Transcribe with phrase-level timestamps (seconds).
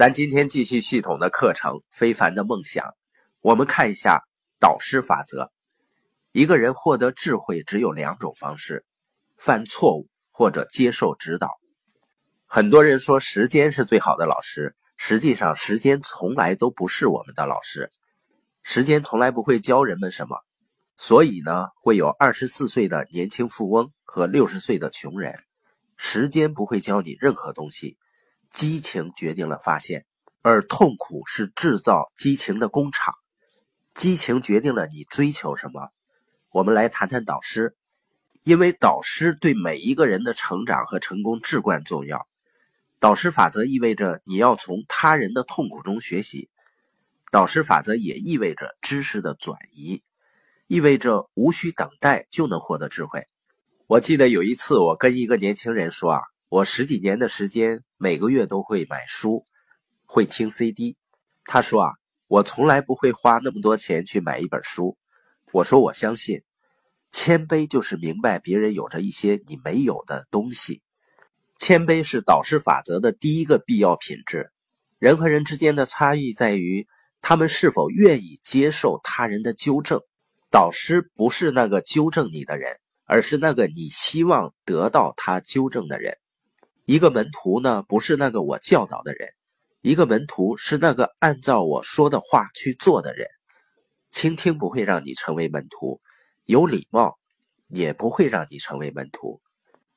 [0.00, 2.86] 咱今天继续系统的课程《非凡的梦想》，
[3.42, 4.22] 我们看一下
[4.58, 5.52] 导师法则。
[6.32, 8.86] 一个人获得智慧只有两种方式：
[9.36, 11.50] 犯错误或者接受指导。
[12.46, 17.90] 很多人说时间是最好的老师，实际上时间从来都不是我们的老师。
[18.62, 20.38] 时间从来不会教人们什么，
[20.96, 25.38] 所以呢，会有二十四岁的年轻富翁和六十岁的穷人。
[25.98, 27.98] 时间不会教你任何东西。
[28.52, 30.04] 激情决定了发现，
[30.42, 33.14] 而痛苦是制造激情的工厂。
[33.94, 35.88] 激情决定了你追求什么。
[36.50, 37.76] 我们来谈谈导师，
[38.42, 42.26] 因为导师对每一个人的成长和成功至关重要。
[42.98, 46.50] 导师法则意味着你要从他人的痛苦中学习。
[47.30, 50.02] 导师法则也意味着知识的转移，
[50.66, 53.26] 意味着无需等待就能获得智慧。
[53.86, 56.22] 我记得有一次，我跟一个年轻人说啊。
[56.50, 59.46] 我十几年的时间，每个月都会买书，
[60.04, 60.96] 会听 CD。
[61.44, 61.92] 他说啊，
[62.26, 64.98] 我从来不会花那么多钱去买一本书。
[65.52, 66.42] 我说我相信，
[67.12, 70.82] 谦卑就是明白别人有着一些你没有的东西。
[71.56, 74.50] 谦卑是导师法则的第一个必要品质。
[74.98, 76.88] 人和人之间的差异在于，
[77.22, 80.00] 他们是否愿意接受他人的纠正。
[80.50, 86.18] 导师不是那个纠正你的人，而是那个你希望得到他纠正的人。
[86.84, 89.28] 一个门徒呢，不是那个我教导的人；
[89.80, 93.26] 一个门徒是那个按照我说的话去做的人。
[94.10, 96.00] 倾听不会让你成为门徒，
[96.46, 97.18] 有礼貌
[97.68, 99.40] 也不会让你成为门徒。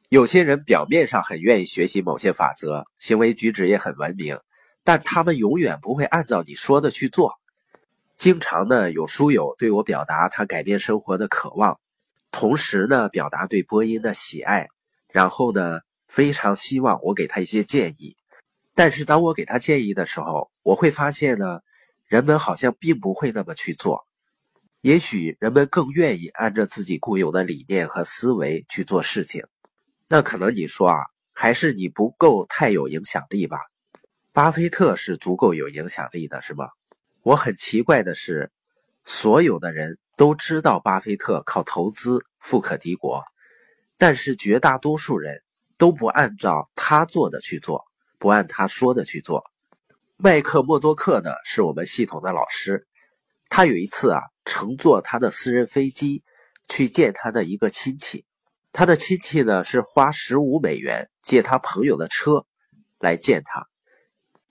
[0.09, 4.37] 有些人表面上很愿意学习某些法则，行为举止也很文明，
[4.83, 7.33] 但他们永远不会按照你说的去做。
[8.17, 11.79] 经常呢，有书友对我表达他改变生活的渴望，
[12.29, 14.67] 同时呢，表达对播音的喜爱，
[15.09, 15.79] 然后呢。
[16.13, 18.15] 非常希望我给他一些建议，
[18.75, 21.61] 但是当我给他建议的时候，我会发现呢，
[22.05, 24.05] 人们好像并不会那么去做。
[24.81, 29.43] 也许人们更愿意按照自己固有的理念和思维去做事情。
[30.07, 30.99] 那可能你说啊，
[31.33, 33.57] 还是你不够太有影响力吧？
[34.31, 36.69] 巴菲特是足够有影响力的，是吗？
[37.23, 38.51] 我很奇怪的是，
[39.03, 43.23] 所有的人都知道巴菲特靠投资富可敌国，
[43.97, 45.41] 但是绝大多数人。
[45.83, 47.83] 都不按照他做的去做，
[48.17, 49.43] 不按他说的去做。
[50.15, 52.87] 麦克默多克呢，是我们系统的老师。
[53.49, 56.23] 他有一次啊，乘坐他的私人飞机
[56.69, 58.23] 去见他的一个亲戚。
[58.71, 62.45] 他的亲戚呢，是花十五美元借他朋友的车
[62.99, 63.67] 来见他。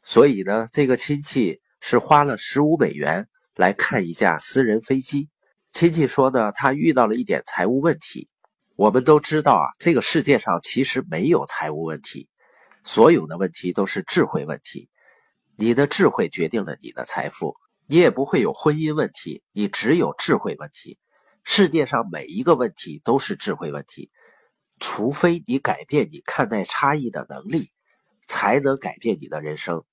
[0.03, 3.27] 所以呢，这个亲戚是花了十五美元
[3.57, 5.31] 来看一架私人飞机。
[5.71, 8.29] 亲戚说呢，他遇到了一点财务问题。
[8.77, 12.29] 我们都知道啊，这个世界上其实没有财务问题，
[12.85, 14.89] 所有的问题都是智慧问题。
[15.57, 17.55] 你的智慧决定了你的财富，
[17.87, 20.99] 你也不会有婚姻问题，你只有智慧问题。
[21.45, 24.11] 世界上每一个问题都是智慧问题，
[24.81, 27.69] 除非你改变你看待差异的能力，
[28.27, 29.85] 才能改变你的人生。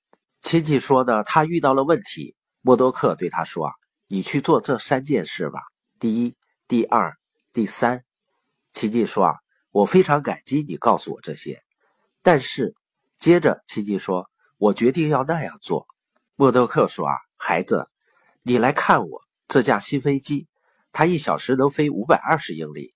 [0.41, 3.73] 亲戚说呢，他遇到了问题，默多克对他说啊，
[4.07, 5.63] 你去做这三件事吧，
[5.99, 6.33] 第一、
[6.67, 7.17] 第二、
[7.51, 8.03] 第三。
[8.71, 9.35] 亲戚说：“啊，
[9.71, 11.61] 我非常感激你告诉我这些。”
[12.21, 12.75] 但是，
[13.17, 15.87] 接着亲戚说：“我决定要那样做。”
[16.35, 17.89] 默多克说：“啊，孩子，
[18.43, 20.47] 你来看我这架新飞机，
[20.91, 22.93] 它一小时能飞五百二十英里。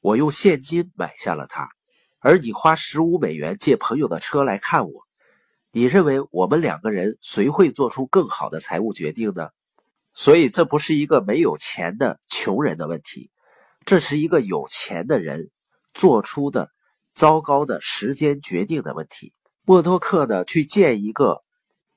[0.00, 1.68] 我用现金买下了它，
[2.20, 5.02] 而你花十五美元借朋友的车来看我。
[5.70, 9.48] 你认为我们两个人谁会做出更好的财务决定呢？
[10.14, 13.30] 所以，这不是一个没有钱的穷人的问题。”
[13.84, 15.50] 这是一个有钱的人
[15.92, 16.70] 做出的
[17.12, 19.32] 糟糕的时间决定的问题。
[19.64, 21.42] 默多克呢，去见一个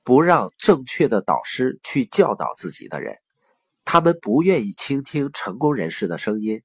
[0.04, 3.16] 不让正确的导师去教导自己的人，
[3.84, 6.62] 他们不愿意倾听成功人士的声音。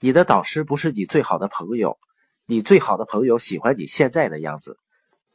[0.00, 1.98] 你的导师不是你最好的朋友，
[2.46, 4.78] 你最好的朋友喜欢你现在的样子，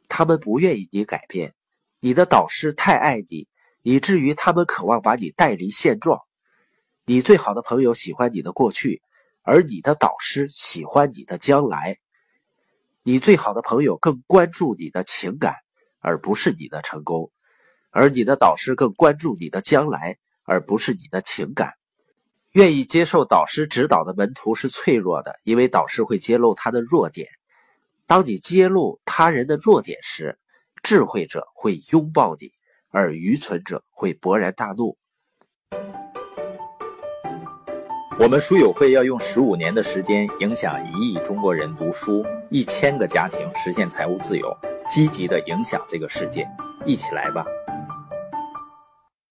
[0.08, 1.54] 他们不愿意你改变。
[2.00, 3.48] 你的导师太爱你，
[3.82, 6.20] 以至于他们渴望把你带离现状。
[7.04, 9.02] 你最好的朋友喜欢你的过去。
[9.42, 11.98] 而你的导师喜欢你的将来，
[13.02, 15.56] 你最好的朋友更关注你的情感，
[16.00, 17.30] 而不是你的成功；
[17.90, 21.74] 而你的导师更关注你的将来，而不是你的情感。
[22.52, 27.26] 愿意接受导师指导的门徒是脆弱的，因为导师会揭露他的弱点。
[28.06, 30.38] 当你揭露他人的弱点时，
[30.82, 32.52] 智慧者会拥抱你，
[32.90, 34.98] 而愚蠢者会勃然大怒。
[38.18, 44.54] 我们书友会要用十五年的时间，影响一亿中国人读书，一千个家庭实现财务自由，
[44.90, 46.46] 积极的影响这个世界，
[46.84, 47.44] 一起来吧！